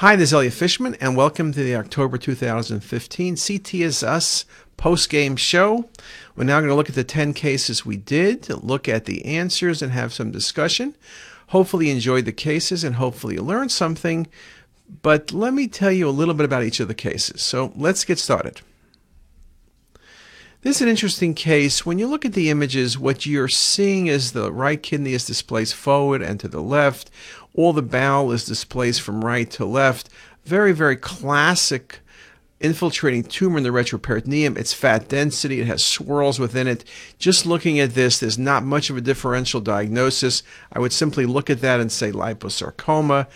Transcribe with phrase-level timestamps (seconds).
[0.00, 4.46] Hi, this is Elliot Fishman, and welcome to the October 2015 CT is Us
[4.78, 5.90] post-game show.
[6.34, 9.82] We're now going to look at the 10 cases we did, look at the answers,
[9.82, 10.96] and have some discussion.
[11.48, 14.26] Hopefully you enjoyed the cases, and hopefully you learned something.
[15.02, 17.42] But let me tell you a little bit about each of the cases.
[17.42, 18.62] So let's get started.
[20.62, 21.86] This is an interesting case.
[21.86, 25.74] When you look at the images, what you're seeing is the right kidney is displaced
[25.74, 27.10] forward and to the left.
[27.54, 30.10] All the bowel is displaced from right to left.
[30.44, 32.00] Very, very classic
[32.60, 34.58] infiltrating tumor in the retroperitoneum.
[34.58, 35.62] It's fat density.
[35.62, 36.84] It has swirls within it.
[37.18, 40.42] Just looking at this, there's not much of a differential diagnosis.
[40.70, 43.28] I would simply look at that and say liposarcoma.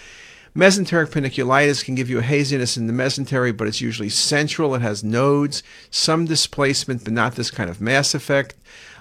[0.56, 4.72] Mesenteric panniculitis can give you a haziness in the mesentery, but it's usually central.
[4.76, 8.54] It has nodes, some displacement, but not this kind of mass effect.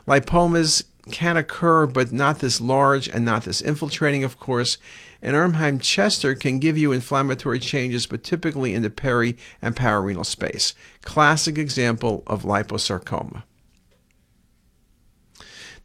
[0.08, 4.80] Lipomas can occur, but not this large and not this infiltrating, of course.
[5.22, 10.73] And Erdheim-Chester can give you inflammatory changes, but typically in the peri and pararenal space.
[11.03, 13.44] Classic example of liposarcoma.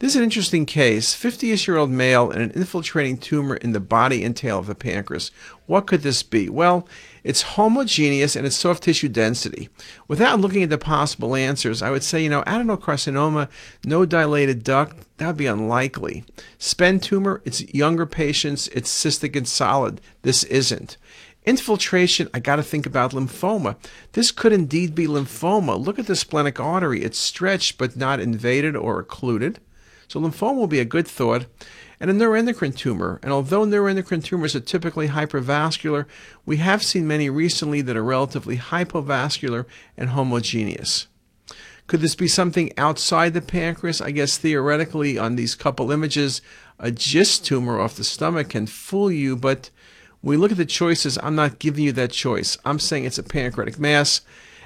[0.01, 1.13] This is an interesting case.
[1.13, 4.77] 50 year old male and an infiltrating tumor in the body and tail of the
[4.77, 5.33] pancreas.
[5.67, 6.49] What could this be?
[6.49, 6.87] Well,
[7.25, 9.71] it's homogeneous and it's soft tissue density.
[10.07, 13.49] Without looking at the possible answers, I would say, you know, adenocarcinoma,
[13.85, 16.25] no dilated duct, that would be unlikely.
[16.59, 20.01] SPEN tumor, it's younger patients, it's cystic and solid.
[20.23, 20.97] This isn't.
[21.45, 23.75] Infiltration, I got to think about lymphoma.
[24.13, 25.77] This could indeed be lymphoma.
[25.85, 27.03] Look at the splenic artery.
[27.03, 29.59] It's stretched but not invaded or occluded.
[30.09, 31.47] So lymphoma will be a good thought.
[32.01, 33.19] And a neuroendocrine tumor.
[33.23, 36.07] And although neuroendocrine tumors are typically hypervascular,
[36.47, 41.09] we have seen many recently that are relatively hypovascular and homogeneous.
[41.89, 44.01] Could this be something outside the pancreas?
[44.01, 46.41] I guess theoretically, on these couple images,
[46.79, 49.71] a GIST tumor off the stomach can fool you, but
[50.21, 52.59] when we look at the choices, I'm not giving you that choice.
[52.65, 54.21] I'm saying it's a pancreatic mass.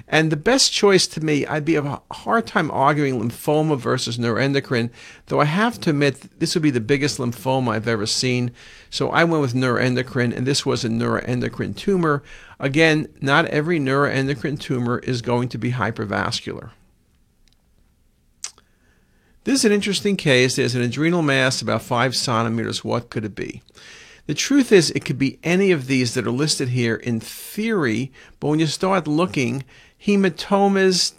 [0.09, 4.91] And the best choice to me, I'd be a hard time arguing lymphoma versus neuroendocrine,
[5.27, 8.51] though I have to admit this would be the biggest lymphoma I've ever seen.
[8.91, 12.23] So I went with neuroendocrine, and this was a neuroendocrine tumor.
[12.59, 16.71] Again, not every neuroendocrine tumor is going to be hypervascular.
[19.45, 20.55] This is an interesting case.
[20.55, 22.85] There's an adrenal mass about five centimeters.
[22.85, 23.62] What could it be?
[24.27, 28.12] The truth is, it could be any of these that are listed here in theory,
[28.39, 29.65] but when you start looking,
[30.05, 31.13] hematomas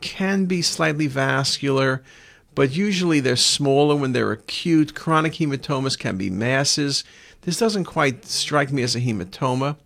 [0.00, 2.02] can be slightly vascular,
[2.54, 4.94] but usually they're smaller when they're acute.
[4.94, 7.04] Chronic hematomas can be masses.
[7.42, 9.76] This doesn't quite strike me as a hematoma.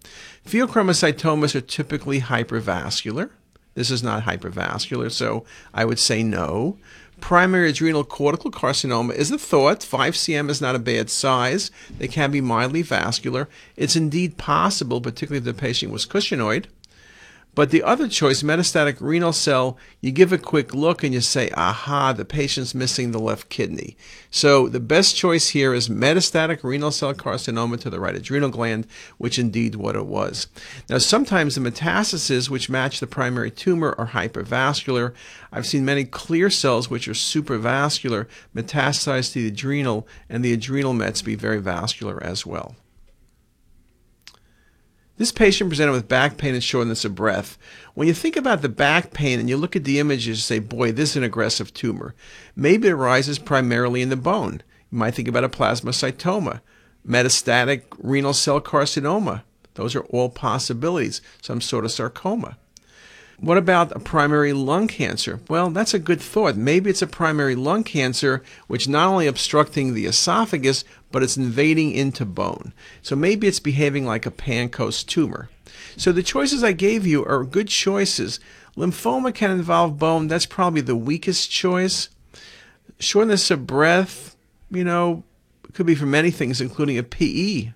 [0.46, 3.30] Pheochromocytomas are typically hypervascular.
[3.74, 6.78] This is not hypervascular, so I would say no.
[7.20, 9.82] Primary adrenal cortical carcinoma is a thought.
[9.82, 11.70] 5 cm is not a bad size.
[11.98, 13.48] They can be mildly vascular.
[13.76, 16.66] It's indeed possible, particularly if the patient was cushingoid.
[17.54, 21.50] But the other choice, metastatic renal cell, you give a quick look and you say,
[21.50, 23.96] aha, the patient's missing the left kidney.
[24.30, 28.88] So the best choice here is metastatic renal cell carcinoma to the right adrenal gland,
[29.18, 30.48] which indeed what it was.
[30.90, 35.14] Now, sometimes the metastases which match the primary tumor are hypervascular.
[35.52, 40.92] I've seen many clear cells which are supervascular metastasize to the adrenal, and the adrenal
[40.92, 42.74] mets be very vascular as well.
[45.16, 47.56] This patient presented with back pain and shortness of breath.
[47.94, 50.90] When you think about the back pain and you look at the images, say, boy,
[50.90, 52.16] this is an aggressive tumor.
[52.56, 54.62] Maybe it arises primarily in the bone.
[54.90, 56.62] You might think about a plasmacytoma,
[57.06, 59.42] metastatic renal cell carcinoma.
[59.74, 62.58] Those are all possibilities, some sort of sarcoma.
[63.38, 65.40] What about a primary lung cancer?
[65.48, 66.56] Well, that's a good thought.
[66.56, 71.92] Maybe it's a primary lung cancer which not only obstructing the esophagus, but it's invading
[71.92, 72.72] into bone.
[73.02, 75.48] So maybe it's behaving like a Pancoast tumor.
[75.96, 78.40] So the choices I gave you are good choices.
[78.76, 80.28] Lymphoma can involve bone.
[80.28, 82.08] That's probably the weakest choice.
[82.98, 84.36] Shortness of breath,
[84.70, 85.24] you know,
[85.72, 87.72] could be for many things, including a PE.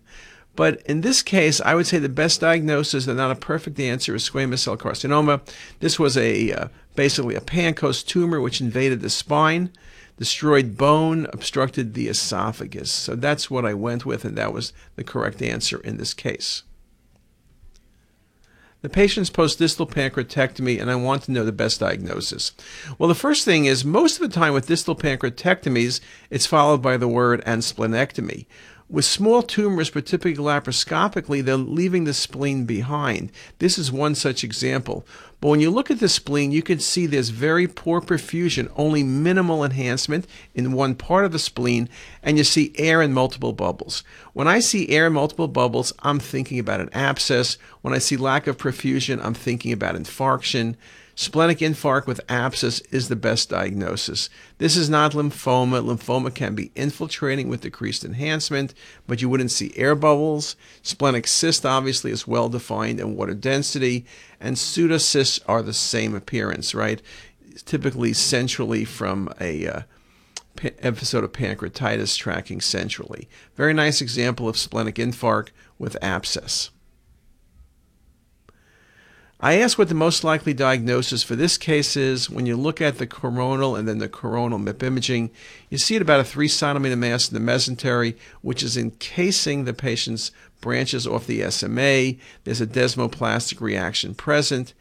[0.58, 4.16] But in this case, I would say the best diagnosis, and not a perfect answer,
[4.16, 5.40] is squamous cell carcinoma.
[5.78, 9.70] This was a uh, basically a Pancoast tumor which invaded the spine,
[10.16, 12.90] destroyed bone, obstructed the esophagus.
[12.90, 16.64] So that's what I went with, and that was the correct answer in this case.
[18.82, 22.50] The patient's post-distal pancreatectomy, and I want to know the best diagnosis.
[22.98, 26.00] Well, the first thing is most of the time with distal pancreatectomies,
[26.30, 28.46] it's followed by the word and splenectomy.
[28.90, 33.30] With small tumors, but typically laparoscopically, they're leaving the spleen behind.
[33.58, 35.04] This is one such example.
[35.42, 39.02] But when you look at the spleen, you can see there's very poor perfusion, only
[39.02, 41.90] minimal enhancement in one part of the spleen,
[42.22, 44.04] and you see air in multiple bubbles.
[44.32, 47.58] When I see air in multiple bubbles, I'm thinking about an abscess.
[47.82, 50.76] When I see lack of perfusion, I'm thinking about infarction.
[51.20, 54.30] Splenic infarct with abscess is the best diagnosis.
[54.58, 55.84] This is not lymphoma.
[55.84, 58.72] Lymphoma can be infiltrating with decreased enhancement,
[59.08, 60.54] but you wouldn't see air bubbles.
[60.80, 64.06] Splenic cyst obviously is well defined in water density,
[64.38, 67.02] and pseudocysts are the same appearance, right?
[67.64, 69.80] Typically centrally from a uh,
[70.78, 73.28] episode of pancreatitis tracking centrally.
[73.56, 75.48] Very nice example of splenic infarct
[75.80, 76.70] with abscess.
[79.40, 82.28] I asked what the most likely diagnosis for this case is.
[82.28, 85.30] When you look at the coronal and then the coronal MIP imaging,
[85.70, 89.72] you see it about a 3 centimeter mass in the mesentery, which is encasing the
[89.72, 92.14] patient's branches off the SMA.
[92.42, 94.74] There's a desmoplastic reaction present.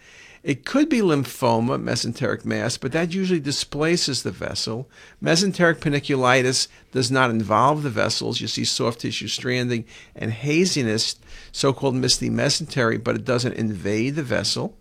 [0.48, 4.90] It could be lymphoma, mesenteric mass, but that usually displaces the vessel.
[5.22, 8.40] Mesenteric panniculitis does not involve the vessels.
[8.40, 9.84] You see soft tissue stranding
[10.16, 11.18] and haziness,
[11.52, 14.78] so called misty mesentery, but it doesn't invade the vessel.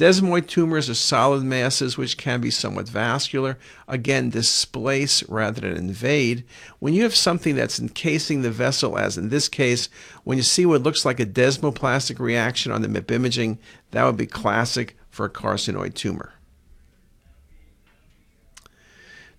[0.00, 3.58] Desmoid tumors are solid masses which can be somewhat vascular.
[3.86, 6.42] Again, displace rather than invade.
[6.78, 9.90] When you have something that's encasing the vessel, as in this case,
[10.24, 13.58] when you see what looks like a desmoplastic reaction on the MIP imaging,
[13.90, 16.32] that would be classic for a carcinoid tumor.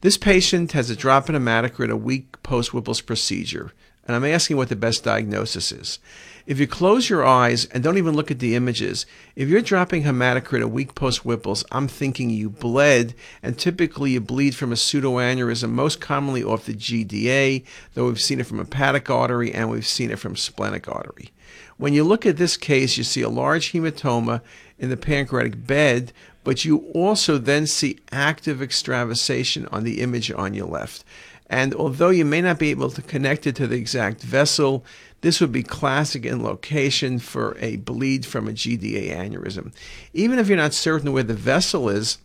[0.02, 3.72] This patient has a drop in hematocrit a week post Whipple's procedure,
[4.08, 6.00] and I'm asking what the best diagnosis is.
[6.48, 9.06] If you close your eyes and don't even look at the images,
[9.36, 13.14] if you're dropping hematocrit a week post Whipple's, I'm thinking you bled,
[13.44, 17.64] and typically you bleed from a pseudoaneurysm, most commonly off the GDA,
[17.94, 21.32] though we've seen it from hepatic artery and we've seen it from splenic artery.
[21.78, 24.42] When you look at this case, you see a large hematoma
[24.78, 26.12] in the pancreatic bed,
[26.44, 31.04] but you also then see active extravasation on the image on your left.
[31.52, 34.86] And although you may not be able to connect it to the exact vessel,
[35.20, 39.74] this would be classic in location for a bleed from a GDA aneurysm.
[40.14, 42.20] Even if you're not certain where the vessel is,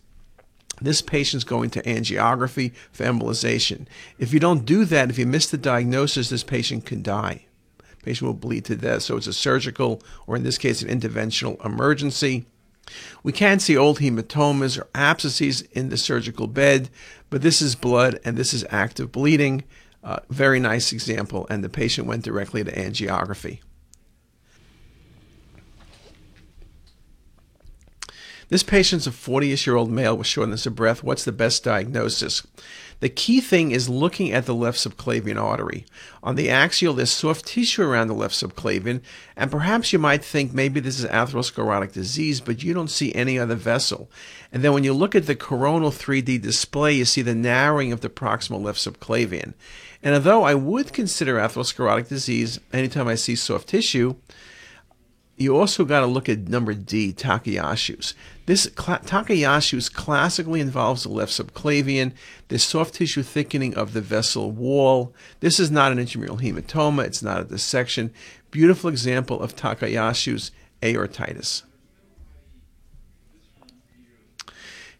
[0.79, 3.85] this patient's going to angiography for embolization.
[4.17, 7.47] If you don't do that, if you miss the diagnosis, this patient can die.
[8.03, 9.01] Patient will bleed to death.
[9.01, 12.45] So it's a surgical, or in this case, an interventional emergency.
[13.23, 16.89] We can see old hematomas or abscesses in the surgical bed,
[17.29, 19.63] but this is blood and this is active bleeding.
[20.03, 23.59] Uh, very nice example, and the patient went directly to angiography.
[28.49, 31.03] This patient's a 40 year old male with shortness of breath.
[31.03, 32.47] What's the best diagnosis?
[32.99, 35.85] The key thing is looking at the left subclavian artery.
[36.23, 39.01] On the axial, there's soft tissue around the left subclavian,
[39.35, 43.37] and perhaps you might think maybe this is atherosclerotic disease, but you don't see any
[43.37, 44.09] other vessel.
[44.51, 48.01] And then when you look at the coronal 3D display, you see the narrowing of
[48.01, 49.53] the proximal left subclavian.
[50.01, 54.15] And although I would consider atherosclerotic disease anytime I see soft tissue,
[55.37, 58.15] you also got to look at number D, Takayasu's.
[58.47, 62.13] This cl- Takayasu's classically involves the left subclavian,
[62.47, 65.13] the soft tissue thickening of the vessel wall.
[65.39, 68.11] This is not an intramural hematoma, it's not a dissection.
[68.49, 70.51] Beautiful example of Takayasu's
[70.81, 71.63] aortitis.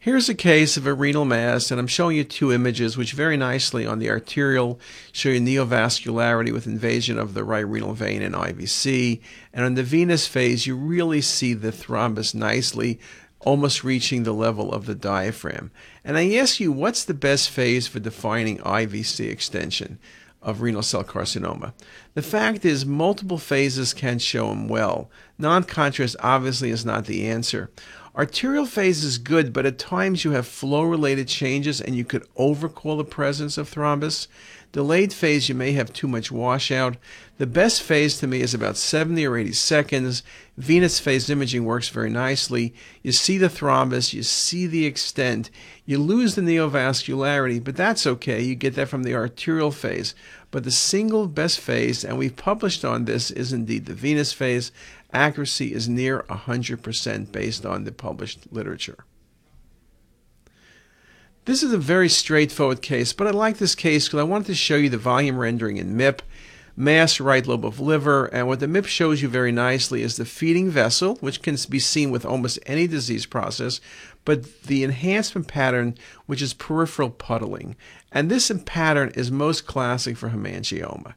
[0.07, 3.35] Here's a case of a renal mass, and I'm showing you two images which very
[3.35, 4.79] nicely on the arterial
[5.11, 9.19] show you neovascularity with invasion of the right renal vein and IVC.
[9.51, 13.01] And on the venous phase, you really see the thrombus nicely,
[13.41, 15.71] almost reaching the level of the diaphragm.
[16.05, 19.99] And I ask you, what's the best phase for defining IVC extension?
[20.41, 21.73] of renal cell carcinoma.
[22.17, 25.12] The fact is, multiple phases can show them well.
[25.38, 27.69] Non contrast obviously is not the answer.
[28.15, 32.27] Arterial phase is good, but at times you have flow related changes and you could
[32.36, 34.25] overcall the presence of thrombus.
[34.71, 36.97] Delayed phase, you may have too much washout.
[37.38, 40.24] The best phase to me is about 70 or 80 seconds.
[40.57, 42.74] Venous phase imaging works very nicely.
[43.03, 45.51] You see the thrombus, you see the extent,
[45.86, 48.41] you lose the neovascularity, but that's okay.
[48.41, 50.15] You get that from the arterial phase.
[50.51, 54.71] But the single best phase, and we've published on this, is indeed the venous phase.
[55.11, 59.05] Accuracy is near 100% based on the published literature.
[61.45, 64.55] This is a very straightforward case, but I like this case because I wanted to
[64.55, 66.19] show you the volume rendering in MIP,
[66.75, 70.25] mass right lobe of liver, and what the MIP shows you very nicely is the
[70.25, 73.79] feeding vessel, which can be seen with almost any disease process,
[74.25, 77.77] but the enhancement pattern, which is peripheral puddling.
[78.11, 81.13] And this pattern is most classic for hemangioma.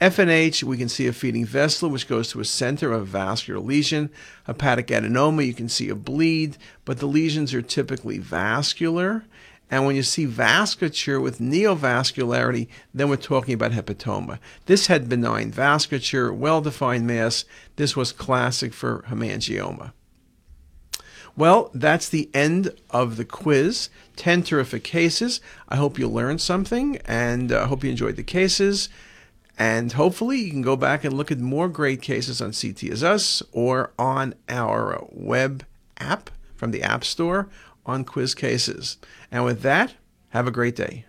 [0.00, 3.60] FNH, we can see a feeding vessel, which goes to a center of a vascular
[3.60, 4.10] lesion.
[4.46, 9.24] Hepatic adenoma, you can see a bleed, but the lesions are typically vascular.
[9.70, 14.40] And when you see vasculature with neovascularity, then we're talking about hepatoma.
[14.66, 17.44] This had benign vasculature, well defined mass.
[17.76, 19.92] This was classic for hemangioma.
[21.36, 23.88] Well, that's the end of the quiz.
[24.16, 25.40] 10 terrific cases.
[25.68, 28.88] I hope you learned something and I uh, hope you enjoyed the cases.
[29.58, 33.04] And hopefully, you can go back and look at more great cases on CT is
[33.04, 35.64] Us or on our web
[35.98, 37.48] app from the App Store
[37.84, 38.96] on quiz cases.
[39.30, 39.94] And with that,
[40.30, 41.04] have a great day.